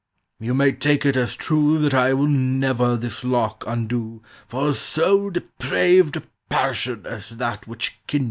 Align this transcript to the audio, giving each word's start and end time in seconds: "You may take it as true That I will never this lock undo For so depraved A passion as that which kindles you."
"You 0.39 0.55
may 0.55 0.71
take 0.71 1.05
it 1.05 1.15
as 1.15 1.35
true 1.35 1.77
That 1.77 1.93
I 1.93 2.11
will 2.15 2.25
never 2.25 2.97
this 2.97 3.23
lock 3.23 3.63
undo 3.67 4.23
For 4.47 4.73
so 4.73 5.29
depraved 5.29 6.17
A 6.17 6.23
passion 6.49 7.05
as 7.05 7.37
that 7.37 7.67
which 7.67 7.99
kindles 8.07 8.13
you." 8.15 8.19